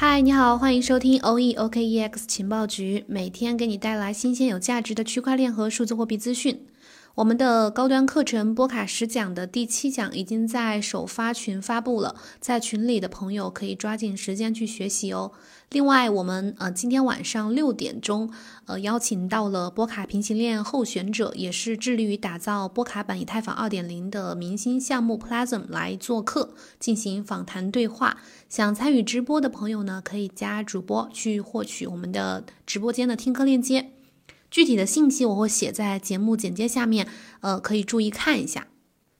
[0.00, 6.67] 嗨，你好，欢迎收听 O E O K E X 情报局，每天给你带来新鲜有价值的区块链和数字货币资讯。
[7.18, 15.32] 我们的高端课程波卡十讲的第七讲已经在首发群发布了，在群里的朋友可以抓紧时间去学习哦。
[15.70, 18.30] 另外，我们呃今天晚上六点钟，
[18.66, 28.18] 呃邀请到了波卡平行链候选者，也是致力于打造波卡版以太坊二点零的明星项目 Plasm 来做客，进行访谈对话。
[28.48, 33.90] 想参与直播的朋友呢，可以加主播去获取我们的直播间的听课链接。
[34.50, 37.06] 具体的信息我会写在节目简介下面，
[37.40, 38.68] 呃，可以注意看一下。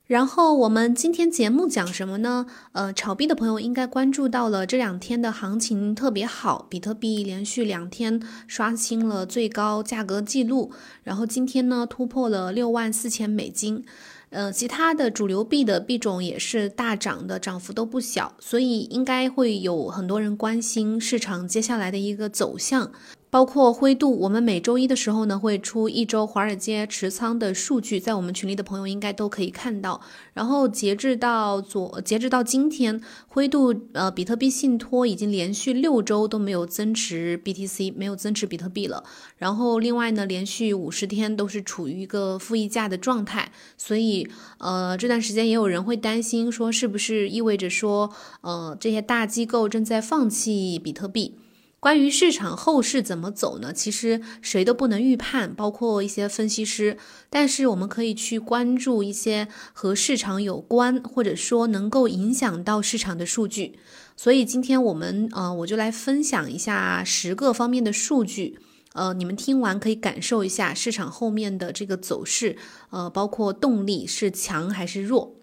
[0.06, 2.46] 然后我们今天节目讲什么呢？
[2.73, 13.84] 呃，炒币的朋友应该关注到了这两天的行情特别好，比特币连续两天刷新了最高价格记录，然后今天呢突破了六万四千美金。
[14.30, 22.90] 呃，其他的主流币的币种也是大涨的，涨幅都不小，所以应该会有很多人关心市场接下来的一个走向。
[23.30, 30.01] 包括灰度，我们每周一的时候呢会出一周华尔街持仓的数据，在我们群里的朋友应该都可以看到。
[30.32, 39.04] 然后截至到昨，截至到今天，灰度呃比特币信托已经连续六周都没有增持 BTC，没有增持比特币了。
[39.37, 43.52] 然后另外呢，连续五十天都是处于一个负溢价的状态。
[43.76, 51.34] 所以呃这段时间也有人会担心说，是不是意味着说呃这些大机构正在放弃比特币？
[51.80, 53.73] 关于市场后市怎么走呢？
[53.73, 56.98] 其实谁都不能预判，包括一些分析师。
[57.30, 63.79] 但是我们可以去关注一些和市场有关，或者说能够影响到市场的数据。
[64.16, 68.59] 所以今天我们呃，我就来分享一下十个方面的数据。
[68.94, 72.56] 呃，你们听完可以感受一下市场后面的这个走势，
[72.91, 75.38] 呃，包括动力是强还是弱。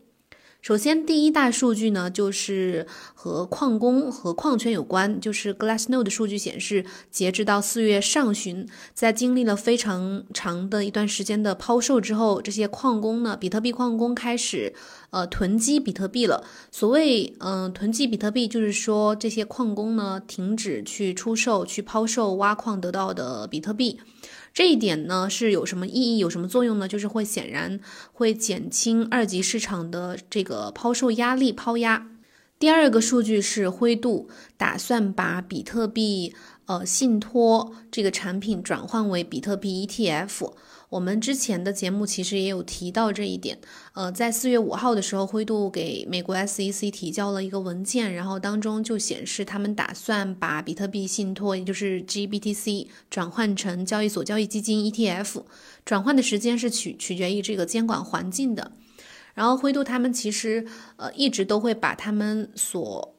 [0.65, 5.21] 首先，第一大数据呢，就是和矿工和矿权有关。
[5.21, 14.73] 就是 Glassnode 的数据显示，截止到四月上旬，在经历了非常长的一段时间的抛售之后，这些矿工呢，比特币矿工开始
[15.11, 16.43] 呃囤积比特币了。
[16.71, 23.99] 所谓嗯囤积比特币，就是说这些矿工呢停止去出售、去抛售挖矿得到的比特币。
[24.55, 26.87] 这一点呢是有什么意义、有什么作用呢？
[26.87, 27.77] 就是会显然
[28.13, 32.07] 会减轻二级市场的这个抛售压力、抛压。
[32.57, 36.33] 第二个数据是灰度打算把比特币
[36.67, 40.53] 呃信托这个产品转换为比特币 ETF。
[40.95, 43.57] 我们之前的节目其实也有提到这一点，
[43.91, 55.43] 呃，在四月五号的时候，灰度给美国 SEC 提交了一个文件，然后当中就显示他们打算把比特币信托，也就是 GBTC 转换成交易所交易基金 ETF，
[55.83, 58.71] 转换的时间是取取决于这个监管环境的。
[59.33, 63.14] 然后灰度他们其实呃一直都会把他们所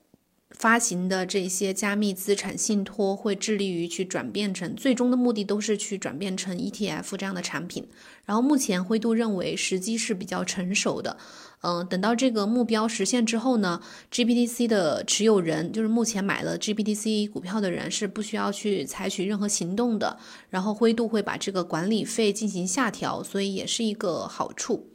[0.58, 7.86] 发行的这些加密资产信托会致力于去转变成，最终的目的都是去转变成 ETF 这样的产品。
[8.24, 11.18] 然后目前灰度认为时机是比较成熟的，
[11.60, 20.18] 嗯，等到这个目标实现之后呢，GPTC 的持有人，就是目前买了 GPTC 股票的人是不需要去采取任何行动的。
[20.48, 24.88] 然后灰度会把这个管理费进行下调，所以也是一个好处。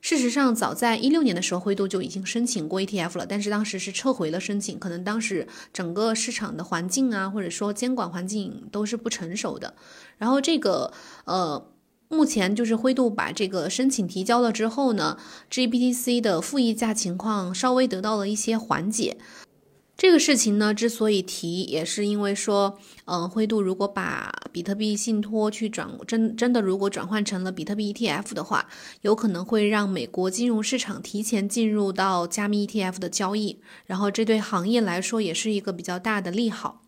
[0.00, 9.74] 事实上，早在一六年的时候，灰度就已经申请过 ETF 了，但是当时是撤回了申请，可能当时整个市场的环境啊，或者说监管环境都是不成熟的。
[10.16, 10.92] 然后这个
[11.24, 11.66] 呃，
[12.08, 15.18] 目前就是灰度把这个申请提交了之后呢
[15.50, 19.18] ，GBTC 的负溢价情况稍微得到了一些缓解。
[20.00, 28.66] 这个事情呢，之所以提，也是因为说，嗯，灰度如果把比特币信托去转真真的如果转换成了比特币 ETF 的话，
[29.02, 36.80] 有可能会让美国金融市场提前进入到加密 ETF 的交易，然后这对行业来说也是一个比较大的利好。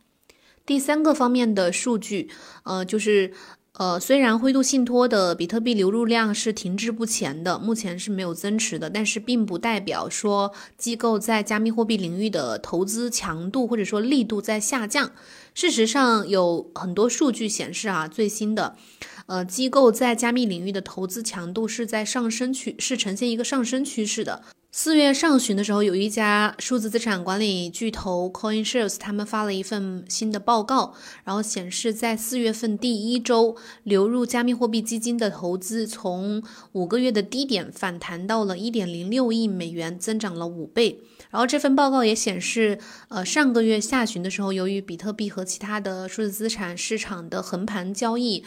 [0.64, 2.30] 第三个方面的数据，
[2.62, 3.34] 呃，就是。
[3.78, 15.12] 呃，虽然灰度信托的比特币流入量是停滞不前的，目前是没有增持的，但是并不代表说机构在加密货币领域的投资强度或者说力度在下降。
[15.54, 18.76] 事实上，有很多数据显示啊，最新的，
[19.24, 24.42] 呃，机构在加密领域的投资强度是在上升趋，是呈现一个上升趋势的。
[24.74, 36.42] 四月上旬的时候，有一家数字资产管理巨头 CoinShares，他们发了一份新的报告，然后显示在四月份第一周流入加密货币基金的投资从
[36.72, 41.02] 五个月的低点反弹到了一点零六亿美元，增长了五倍。
[41.32, 48.44] 然后这份报告也显示，呃，上个月下旬的时候，由于比特币和其他的数字资产市场的横盘交易，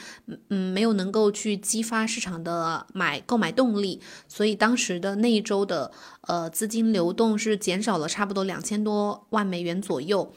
[0.49, 5.91] 嗯，没有能够去激发市场的买购买动力，所以当时的那一周的
[6.21, 10.31] 呃资金流动是减少了差不多两千多万美元左右。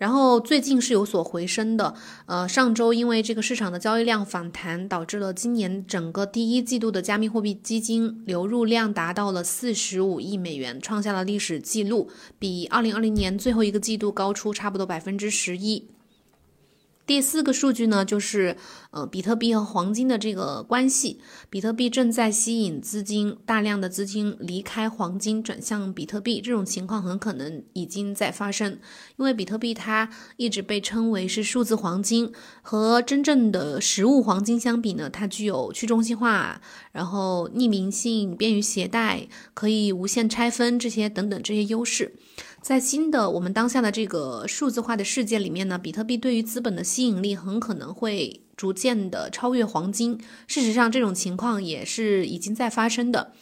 [0.00, 1.94] 然后最近是有所回升的。
[2.24, 12.08] 呃，上周因为这个市场的交易量反弹，导致了今年整个第一季度的加密货币基金流入量达到了四十五亿美元，创下了历史记录，
[12.38, 15.86] 比二零二零年最后一个季度高出差不多百分之十一。
[17.10, 18.56] 第四个数据呢，就是
[18.92, 21.18] 呃，比特币和黄金的这个关系。
[21.48, 28.78] 比特币正在吸引资金，大量的资金离开黄金转向比特币，这种情况很可能已经在发生。
[29.16, 32.30] 因为比特币它一直被称为是数字黄金，
[32.62, 36.60] 和真正的实物黄金相比呢，它具有去中心化，
[36.92, 42.14] 然后匿名性、便于携带、可以无限拆分这些等等这些优势。
[42.60, 50.20] 在新的我们当下的这个数字化的世界里面呢，比特币对于资本的吸引力很可能会逐渐的超越黄金。
[50.46, 53.32] 事实上，这种情况也是已经在发生的。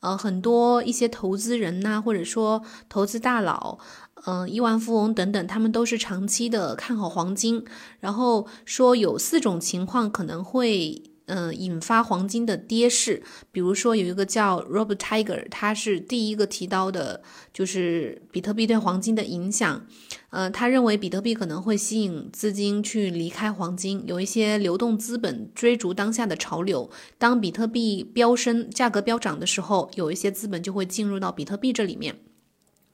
[0.00, 3.78] 呃，很多一些投资人呐，或者说投资大佬，
[4.26, 7.64] 嗯，亿万富翁等等，他们都是长期的看好黄金，
[7.98, 11.02] 然后说有四种情况可能会。
[11.28, 13.22] 嗯，引发黄金的跌势，
[13.52, 17.22] 比如说有一个叫 Rob Tiger，他是第一个提到的，
[17.52, 19.86] 就是比特币对黄金的影响。
[20.30, 26.90] 呃，他认为比特币可能会吸引资金去离开黄金，有一些流动资本追逐当下的潮流。
[27.18, 32.16] 当比特币飙升、价格飙涨的时候，有一些资本就会进入到比特币这里面。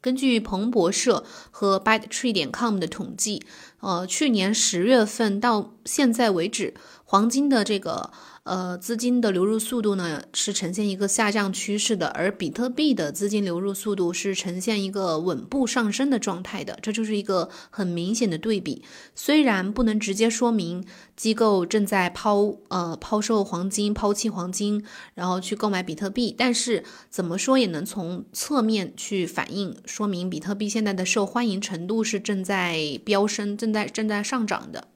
[0.00, 3.42] 根据彭博社和 BitTree 点 com 的统计，
[3.80, 6.74] 呃，去年十月份到现在为止。
[7.14, 8.10] 黄金的这个
[8.42, 18.82] 呃资金的流入速度呢是呈现一个下降趋势的，而比特币的资金流入速度是呈现一个稳步上升的状态的，这就是一个很明显的对比。
[19.14, 20.84] 虽然不能直接说明
[21.14, 24.84] 机构正在抛呃抛售黄金、抛弃黄金，
[25.14, 34.88] 然后去购买比特币，但是怎么说也能从侧面去反映，说明比特币现在的受欢迎程度是正在飙升、正在正在上涨的。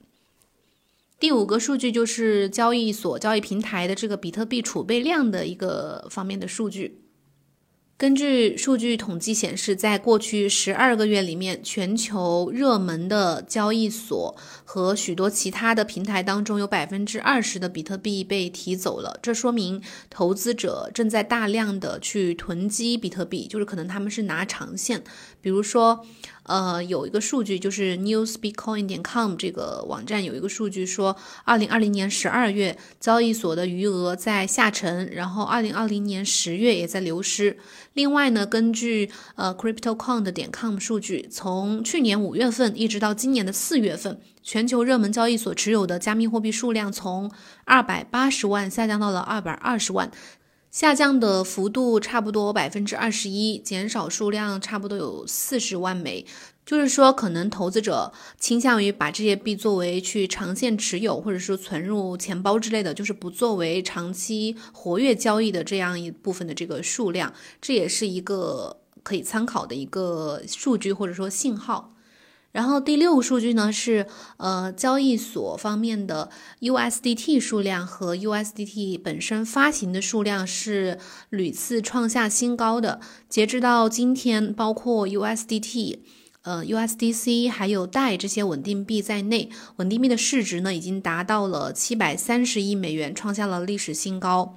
[1.19, 7.01] 第五个数据就是交易所、交易平台的这个比特币储备量的一个方面的数据。
[7.97, 14.33] 根据数据统计显示，在过去十二个月里面，全球热门的交易所
[14.63, 19.19] 和许多其他的平台当中，有百分之二十的比特币被提走了。
[19.21, 25.03] 这说明投资者正在大量的去囤积比特币，就是可能他们是拿长线，
[25.41, 26.05] 比如说。
[26.49, 31.15] 呃，有一个数据就是 newsbitcoin 点 com 这个网站有一个数据说，
[31.45, 37.55] 二零二零年十二月交易所的余额在下沉，然后二零二零年十月也在流失。
[37.93, 47.31] 另外呢，根据呃 cryptocoin 点 com 数据，从去年五月份一直到今年的四月份，全球热门交易所持有的加密货币数量从
[47.65, 50.09] 二百八十万下降到了二百二十万。
[50.71, 56.25] 下降的幅度差不多百分之二十一，减少数量差不多有四十万枚。
[56.63, 71.95] 就是说，可能投资者倾向于把这些币作为去长线持有，或者说存入钱包之类的，就是不作为长期活跃交易的这样一部分的这个数量，这也是一个可以参考的一个数据或者说信号。
[72.51, 74.07] 然后第六个数据呢是，
[74.37, 76.31] 呃，交易所方面的
[76.61, 80.97] USDT 数量和 USDT 本身发行的数量是
[81.29, 82.99] 屡次创下新高的。
[83.29, 85.99] 截止到今天，包括 USDT、
[86.41, 94.55] 呃 USDC 还有代这些稳定币在内，稳定币的市值呢已经达到了七百三十亿美元，创下了历史新高。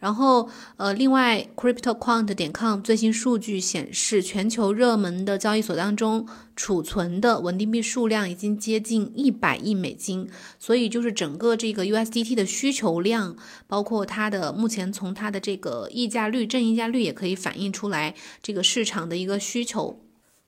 [0.00, 6.26] 然后，呃，另外，CryptoQuant 点 com 最新数据显示，全球热门的交易所当中
[6.56, 10.26] 储存的稳定币数量已经接近一百亿美金。
[10.58, 20.00] 所以，就是整个这个 USDT 的需求量，包括它的目前从它的这个溢价率、正溢价率也可以反映出来这个市场的一个需求。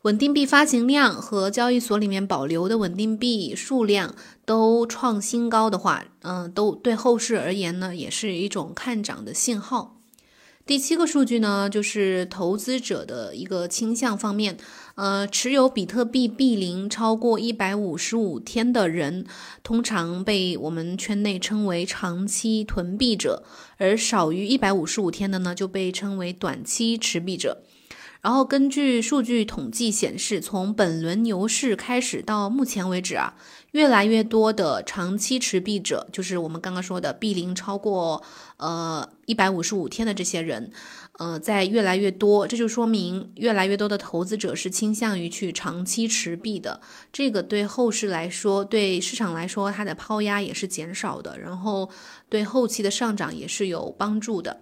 [0.02, 10.00] 稳定币发行量和交易所里面保留的稳定币数量都创新高的话，嗯，都对后市而言呢，也是一种看涨的信号。
[10.66, 14.56] 第七个数据呢，就是投资者的一个倾向方面，
[14.97, 19.25] 呃，持有比特币币龄超过一百五十五天的人，
[19.62, 23.44] 通常被我们圈内称为长期囤币者，
[23.78, 27.62] 而少于一百五十五天的呢，就被称为短期持币者。
[28.23, 33.35] 然后根据数据统计显示，从本轮牛市开始到目前为止啊，
[33.73, 38.23] 越来越多的长期持币者，就是我们刚刚说的币龄超过
[38.59, 40.71] 呃一百五十五天的这些人，
[41.19, 46.81] 呃，在越来越多，这就说明越来越多的投资者是倾向于去长期持币的。
[47.12, 51.91] 这个对后市来说，对市场来说，它的抛压也是减少的，然后
[52.29, 54.61] 对后期的上涨也是有帮助的。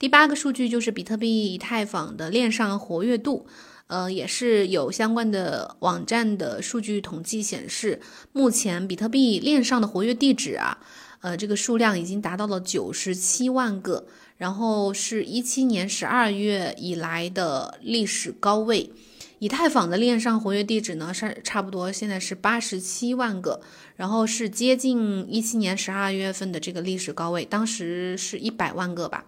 [0.00, 3.46] 第八个数据就是比特币以太坊的链上活跃度，
[3.86, 8.00] 呃，也是有相关的网站的数据统计显示，
[8.32, 10.78] 目前比特币链上的活跃地址啊，
[11.20, 14.06] 呃，这个数量已经达到了九十七万个，
[14.38, 18.90] 然后是一七年十二月以来的历史高位。
[19.38, 23.60] 以太坊的链上活跃地址呢是差不多现在是八十七万个，
[23.96, 29.26] 然后是接近一七年十二月份的这个历史高位，当时是一百万个吧。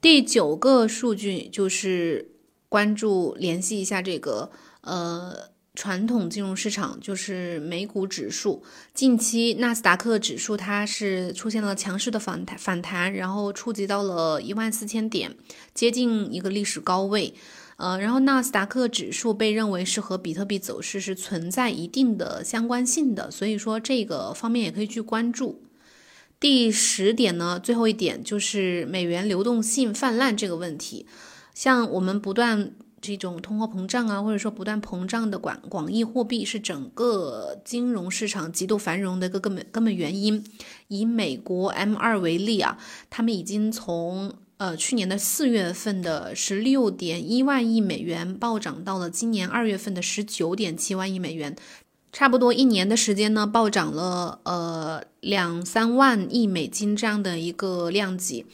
[0.00, 2.30] 第九个数据就是
[2.70, 8.62] 关注联系一下这个呃传统金融市场，就是美股指数。
[8.94, 15.36] 近期纳斯达克指数它是出现了强势的反弹反弹，然后触及到了一万四千点，
[15.74, 17.34] 接近一个历史高位。
[17.76, 25.62] 呃，然后纳斯达克指数被认为是和比特币走势是存在一定的相关性的，所以说这个方面也可以去关注。
[26.40, 31.06] 第十点呢，最后一点就是美元流动性泛滥这个问题。
[31.54, 40.42] 像我们不断这种通货膨胀啊，或者说不断膨胀的广广义货币，是整个金融市场极度繁荣的一个根本根本原因。
[40.88, 42.78] 以美国 M 二为例啊，
[43.10, 51.54] 他们已经从呃，去年的四月份的十六点一万亿美元暴涨到了今年二月份的十九点七万亿美元，
[52.12, 58.46] 差不多一年的时间呢，暴涨了呃两三万亿美金这样的一个量级。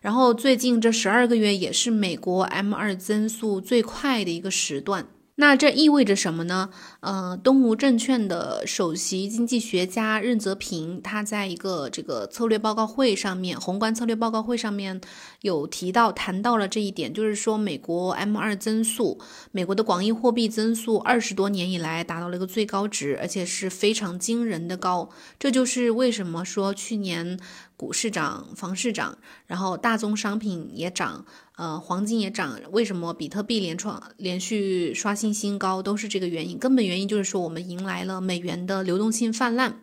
[0.00, 5.08] 然后最近这十二个月也是美国 M 二增速最快的一个时段。
[5.36, 6.70] 那这意味着什么呢？
[7.00, 15.00] 呃，东吴证券的首席经济学家任泽平，他在一个这个策略报告会上面，宏观策略报告会上面
[15.40, 25.10] 有提到，谈到了这一点，就是说美国 M 二增速，美国的广义货币增速二十多年以来达到了一个最高值，而且是非常惊人的高。
[25.40, 27.40] 这就是为什么说去年
[27.76, 31.24] 股市涨，房市涨，然后大宗商品也涨。
[31.56, 36.58] 呃，黄金也涨，为什么比特币连创连续刷新新高，都是这个原因。
[36.58, 39.80] 根本原因就是说，我们迎来了美元的流动性泛滥。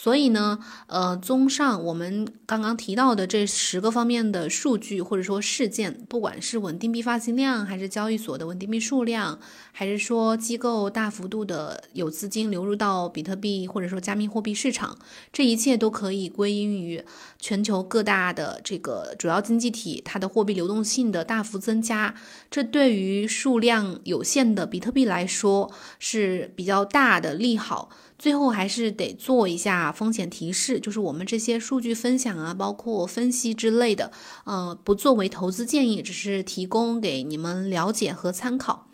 [0.00, 9.40] 所以呢，呃，综上我们刚刚提到的这十个方面的数据或者说事件，不管是稳定币发行量，还是交易所的稳定币数量，
[9.72, 14.96] 还是说机构大幅度的有资金流入到比特币或者说加密货币市场，
[15.32, 17.04] 这一切都可以归因于
[17.40, 22.14] 全球各大的这个主要经济体它的货币流动性的大幅增加。
[22.48, 27.90] 这对于数量有限的比特币来说是比较大的利好。
[28.18, 34.10] 最后还是得做一下风险提示，就是我们这些数据分享啊，包括分析之类的，
[34.44, 38.86] 呃，不作为投资建议，只是提供给你们了解和参考。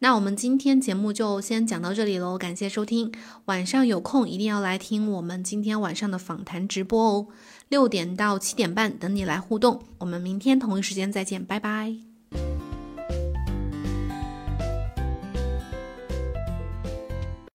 [0.00, 3.10] 那我们今天节目就先讲到这里喽，感谢收听。
[3.46, 7.26] 晚上有空一定要来听我们今天晚上的访谈直播哦，
[7.70, 9.80] 六点到七点半等你来互动。
[9.98, 12.15] 我们明天同一时间再见，拜拜。